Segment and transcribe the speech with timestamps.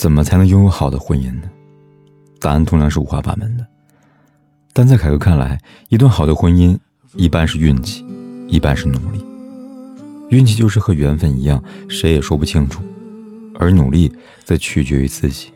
[0.00, 1.50] 怎么才能拥有好的婚姻呢？
[2.40, 3.66] 答案同样是五花八门的。
[4.72, 5.60] 但在凯哥看来，
[5.90, 6.74] 一段好的婚姻
[7.16, 8.02] 一半是运气，
[8.48, 9.22] 一半是努力。
[10.30, 12.80] 运气就是和缘分一样，谁也说不清楚；
[13.58, 14.10] 而努力
[14.42, 15.48] 则取决于自己。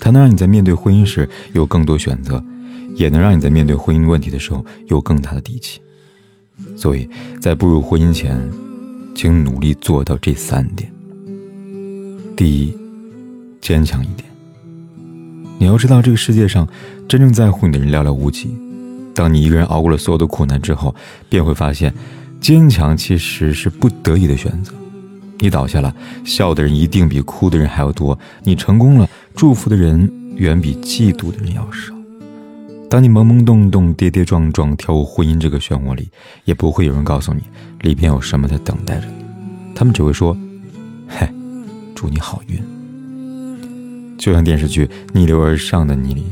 [0.00, 2.42] 它能让你在面对婚姻时有更多选择，
[2.96, 5.80] 也能让你在面对婚姻问题的时候有更大的底气。
[6.76, 7.08] 所以
[7.40, 8.36] 在步入婚姻前，
[9.14, 10.92] 请努力做到这三点。
[12.36, 12.83] 第一。
[13.64, 14.28] 坚强一点。
[15.58, 16.68] 你要知道，这个世界上
[17.08, 18.54] 真正在乎你的人寥寥无几。
[19.14, 20.94] 当你一个人熬过了所有的苦难之后，
[21.30, 21.94] 便会发现，
[22.42, 24.74] 坚强其实是不得已的选择。
[25.38, 31.94] 你倒下了，笑的人一定比哭的人还要多；你成功了，祝福的人远比嫉妒的人要少。
[32.90, 36.10] 当你懵懵懂懂、跌跌撞撞跳入婚姻这个漩涡里，
[36.44, 37.40] 也不会有人告诉你
[37.80, 39.24] 里边有什么在等待着你。
[39.74, 40.36] 他们只会说
[41.08, 41.26] ：“嘿，
[41.94, 42.62] 祝你好运。”
[44.24, 46.24] 就像电视剧《逆流而上》的你里，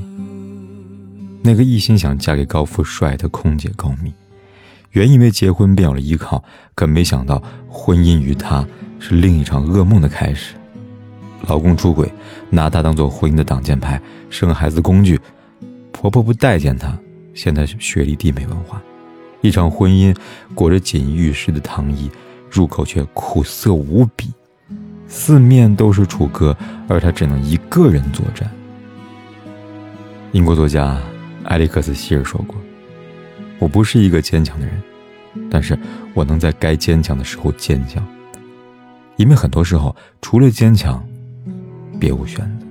[1.42, 4.10] 那个一心想嫁给高富帅的空姐高蜜，
[4.92, 6.42] 原以为结婚便有了依靠，
[6.74, 8.66] 可没想到婚姻与她
[8.98, 10.54] 是另一场噩梦的开始。
[11.46, 12.10] 老公出轨，
[12.48, 15.18] 拿她当做婚姻的挡箭牌，生孩子工具；
[15.92, 16.98] 婆婆不待见她，
[17.34, 18.80] 嫌她学历低没文化。
[19.42, 20.16] 一场婚姻
[20.54, 22.10] 裹着锦衣玉食的糖衣，
[22.50, 24.32] 入口却苦涩无比。
[25.12, 26.56] 四面都是楚歌，
[26.88, 28.50] 而他只能一个人作战。
[30.32, 30.98] 英国作家
[31.44, 32.56] 埃里克斯·希尔说过
[33.60, 34.82] ：“我不是一个坚强的人，
[35.50, 35.78] 但是
[36.14, 38.02] 我能在该坚强的时候坚强。
[39.16, 41.04] 因为很多时候，除了坚强，
[42.00, 42.66] 别无选择。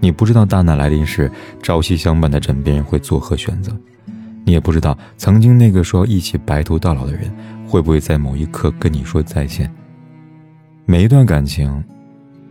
[0.00, 1.30] 你不知道大难来临时，
[1.62, 3.72] 朝夕相伴的枕边人会作何选择，
[4.44, 7.32] 你也不知道曾经那个说要一起白头到老的人，
[7.64, 9.72] 会不会在某一刻跟你说再见。”
[10.84, 11.82] 每一段感情，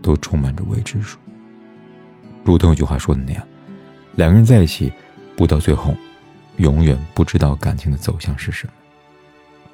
[0.02, 1.18] 都充满着未知数。
[2.44, 3.48] 如同有句话说的那样，
[4.16, 4.92] 两个人在一起，
[5.36, 5.94] 不到最后，
[6.58, 8.74] 永远不知道感情的走向是什么。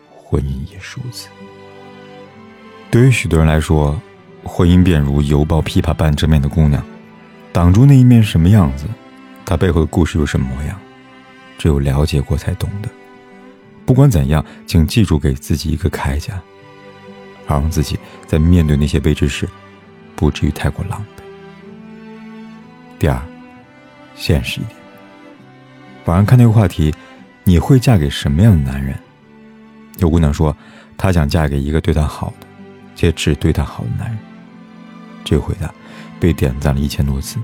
[0.10, 1.30] 婚姻也是如此。
[2.90, 4.00] 对于许多人来说，
[4.44, 6.84] 婚姻便如犹抱琵琶半遮面的姑娘，
[7.54, 8.86] 挡住那一面是什么样子，
[9.46, 10.78] 她背后的故事又什么模样，
[11.58, 12.90] 只有了解过才懂得。
[13.86, 16.42] 不管怎样，请记住给自己一个铠甲。
[17.48, 17.98] 好让自己
[18.28, 19.50] 在面对那些未知时，
[20.16, 21.22] 不至于太过狼狈。
[23.00, 23.20] 第二，
[24.16, 24.78] 现实一点。
[26.06, 26.94] 网上看那个话题，
[27.44, 28.96] 你会嫁给什么样的男人？
[29.98, 30.56] 有姑娘说，
[30.98, 32.48] 她想嫁给一个对她好的，
[32.96, 34.20] 且只对她好的男人。
[35.24, 35.74] 这个回答
[36.20, 37.40] 被点赞了一千多次。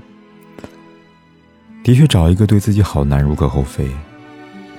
[1.82, 3.90] 的确，找一个对自己好的男人无可厚非，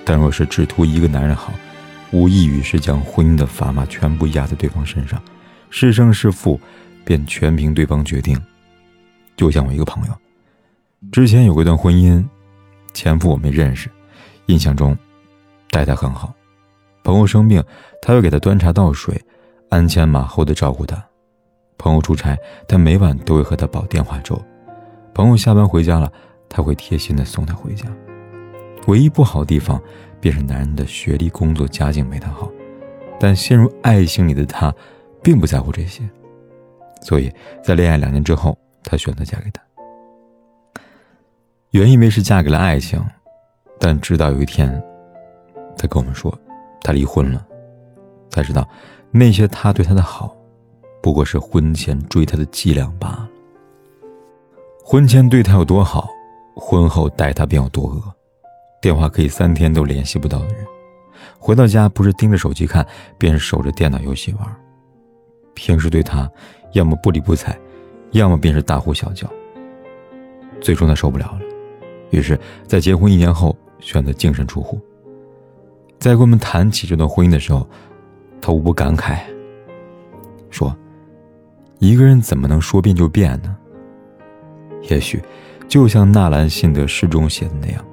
[0.04, 1.54] 但若是只图一个男人好，
[2.16, 5.22] 无异于是将婚姻的砝码全部压在对方身上，
[5.70, 6.58] 是胜是负，
[7.04, 8.42] 便全凭对方决定。
[9.36, 10.14] 就像我一个朋友，
[11.12, 12.26] 之前有过一段婚姻，
[12.94, 13.90] 前夫我没认识，
[14.46, 14.98] 印象中
[15.70, 16.34] 待他很好。
[17.04, 17.62] 朋友生病，
[18.02, 19.22] 他会给他端茶倒水，
[19.68, 21.04] 鞍前马后的照顾他。
[21.78, 24.42] 朋友出差，他每晚都会和他煲电话粥。
[25.14, 26.10] 朋友下班回家了，
[26.48, 27.86] 他会贴心的送他回家。
[28.88, 29.82] 唯一不好的地方。
[30.20, 32.52] 便是男人的学历、工作、家境没他好，
[33.20, 34.74] 但陷入爱情里的他，
[35.24, 36.04] 并不在乎这些，
[37.02, 37.32] 所以
[37.64, 39.62] 在恋爱两年之后，她选择嫁给他。
[41.72, 43.04] 原以为是嫁给了爱情，
[43.80, 44.82] 但直到有一天，
[45.78, 46.34] 他跟我们说，
[46.82, 47.46] 他离婚了，
[48.30, 48.68] 才知道
[49.12, 50.36] 那些他对她的好，
[51.02, 53.30] 不过是婚前追她的伎俩罢了。
[54.84, 56.08] 婚前对她有多好，
[56.56, 58.15] 婚后待她便有多恶。
[58.86, 60.64] 电话可以三天都联系不到的人，
[61.40, 62.86] 回到家不是盯着手机看，
[63.18, 64.46] 便是守着电脑游戏玩。
[65.56, 66.30] 平时对他，
[66.74, 67.58] 要么不理不睬，
[68.12, 69.28] 要么便是大呼小叫。
[70.62, 71.40] 最终他受不了了，
[72.12, 74.80] 于是，在结婚一年后选择净身出户。
[75.98, 77.68] 在跟我们谈起这段婚姻的时候，
[78.40, 79.18] 他无不感慨，
[80.52, 80.72] 说
[81.82, 83.58] ：“一个人怎么能说变就变呢？
[84.92, 85.24] 也许，
[85.68, 87.84] 就像纳兰性德诗中写的那样。”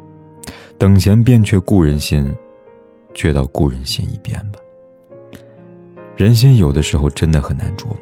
[0.83, 2.29] 等闲变却故人心，
[3.15, 4.59] 却道故人心已变吧。
[6.17, 7.97] 人心有的时候真的很难琢磨。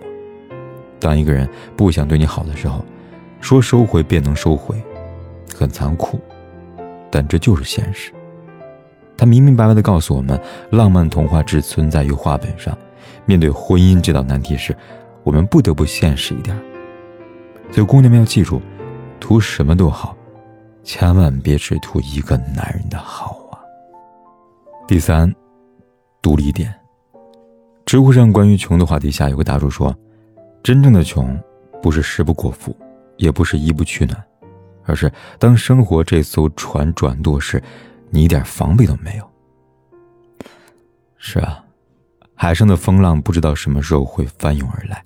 [0.98, 1.46] 当一个人
[1.76, 2.82] 不想对你好的时候，
[3.38, 4.82] 说收回便能收回，
[5.54, 6.18] 很残酷，
[7.10, 8.12] 但这就是现实。
[9.14, 10.40] 他明明白白的告诉我们，
[10.70, 12.74] 浪漫童话只存在于画本上。
[13.26, 14.74] 面对婚姻这道难题时，
[15.22, 16.58] 我们不得不现实一点。
[17.70, 18.62] 所以，姑娘们要记住，
[19.20, 20.16] 图什么都好，
[20.82, 23.58] 千万别只图一个男人的好啊。
[24.86, 25.32] 第三，
[26.20, 26.74] 独立点。
[27.86, 29.94] 知乎上关于穷的话题下有个答主说
[30.62, 31.38] ：“真正的穷，
[31.82, 32.76] 不是食不果腹，
[33.16, 34.22] 也不是衣不取暖，
[34.84, 37.62] 而是当生活这艘船转舵时，
[38.10, 39.30] 你一点防备都没有。”
[41.18, 41.64] 是啊。
[42.34, 45.04] 海上的风浪不知道什么时候会翻涌而来，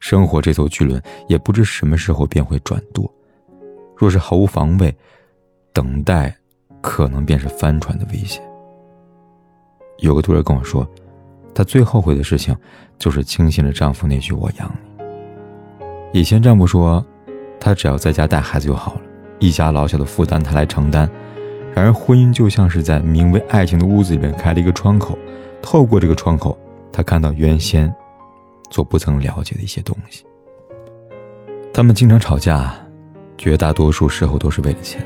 [0.00, 3.12] 生活这艘巨轮也不知什么时候便会转舵。
[4.00, 4.96] 若是毫无防备，
[5.74, 6.34] 等待
[6.80, 8.42] 可能便是翻船的危险。
[9.98, 10.88] 有个读者跟我说，
[11.54, 12.56] 她最后悔的事情
[12.98, 14.72] 就是轻信了丈夫那句“我养
[16.12, 16.18] 你”。
[16.18, 17.04] 以前丈夫说，
[17.60, 19.00] 他只要在家带孩子就好了，
[19.38, 21.06] 一家老小的负担他来承担。
[21.74, 25.18] 然而婚姻就像是在名为爱情的屋子里面开了一个窗口，
[25.60, 26.58] 透过这个窗口。
[26.90, 27.94] 他看到原先
[28.70, 30.24] 所不曾了解的一些东西。
[31.72, 32.74] 他们经常吵架，
[33.40, 35.02] 绝大多数时候都是为了钱。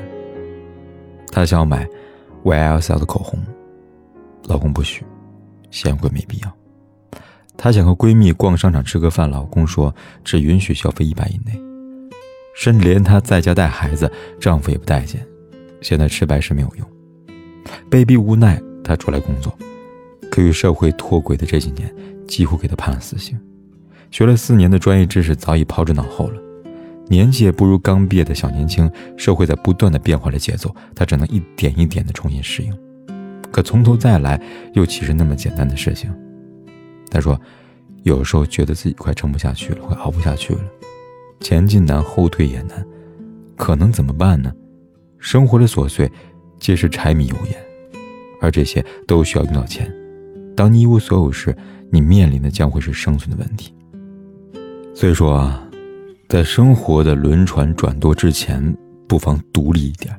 [1.31, 1.87] 她想要买
[2.43, 3.39] YSL 的口红，
[4.43, 5.05] 老公不许，
[5.71, 6.53] 嫌贵没必要。
[7.55, 9.95] 她想和闺蜜逛商场吃个饭，老公说
[10.25, 11.57] 只允许消费一百以内。
[12.57, 15.25] 甚至连她在家带孩子，丈夫也不待见。
[15.79, 16.85] 现在吃白食没有用，
[17.89, 19.57] 被逼无奈，她出来工作。
[20.29, 21.89] 可与社会脱轨的这几年，
[22.27, 23.39] 几乎给她判了死刑。
[24.11, 26.41] 学了四年的专业知识早已抛之脑后了，
[27.07, 28.89] 年纪也不如刚毕业的小年轻。
[29.17, 32.73] 社会在不断的变化着节奏，他只能一点一点的重新适应。
[33.51, 34.41] 可从头再来，
[34.73, 36.13] 又岂是那么简单的事情？
[37.09, 37.39] 他说，
[38.03, 40.61] 有时候觉得自己快撑不下去了，快熬不下去了，
[41.39, 42.85] 前进难，后退也难，
[43.55, 44.51] 可能怎么办呢？
[45.17, 46.11] 生活的琐碎，
[46.59, 47.55] 皆是柴米油盐，
[48.41, 49.89] 而这些都需要用到钱。
[50.55, 51.55] 当你一无所有时，
[51.91, 53.73] 你面临的将会是生存的问题。
[54.93, 55.64] 所以说啊，
[56.27, 58.75] 在生活的轮船转舵之前，
[59.07, 60.13] 不妨独立一点。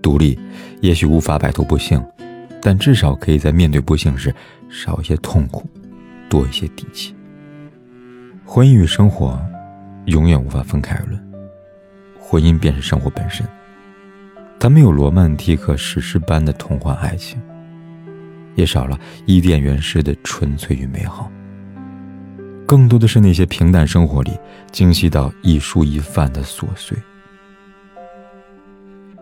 [0.00, 0.38] 独立，
[0.80, 2.02] 也许无法摆脱不幸，
[2.62, 4.32] 但至少可以在面对不幸时
[4.70, 5.68] 少一些痛苦，
[6.28, 7.14] 多一些底气。
[8.44, 9.38] 婚姻与生活，
[10.06, 11.20] 永远无法分开而论。
[12.18, 13.44] 婚姻便是生活本身，
[14.58, 17.40] 它没有罗曼蒂克史诗般的童话爱情。
[18.54, 21.30] 也少了伊甸园式的纯粹与美好，
[22.66, 24.32] 更多的是那些平淡生活里
[24.72, 26.96] 精细到一蔬一饭的琐碎。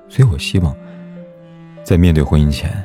[0.09, 0.75] 所以我希望，
[1.85, 2.83] 在面对婚姻前，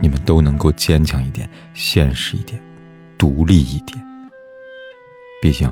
[0.00, 2.60] 你们都能够坚强一点、现实一点、
[3.16, 4.04] 独立一点。
[5.40, 5.70] 毕竟，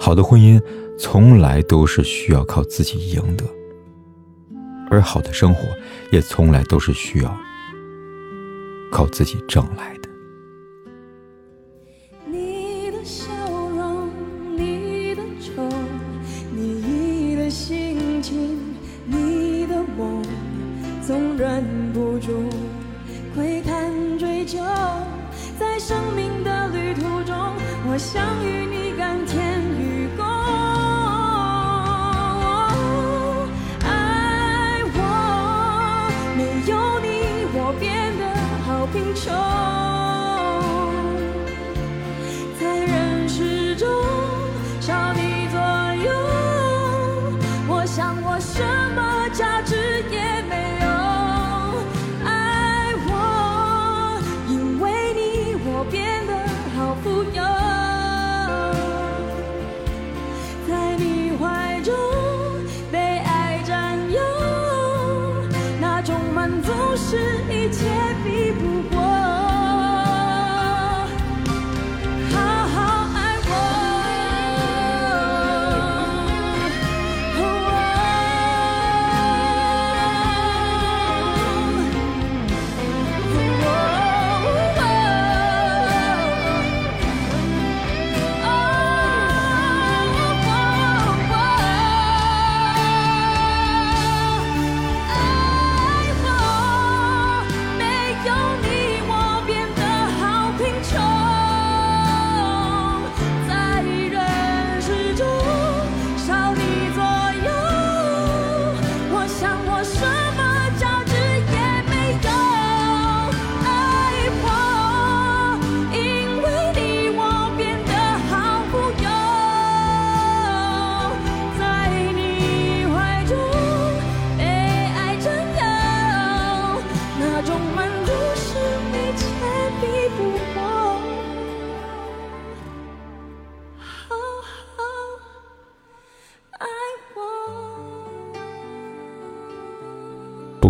[0.00, 0.60] 好的婚姻
[0.98, 3.44] 从来都是需要靠自己赢得，
[4.90, 5.68] 而好的生活
[6.10, 7.38] 也从来都是需要。
[8.90, 10.07] 靠自己挣来的。
[25.88, 27.34] 生命的旅途中，
[27.86, 28.87] 我想与你
[66.96, 67.16] 是
[67.50, 67.84] 一切
[68.24, 68.67] 比不。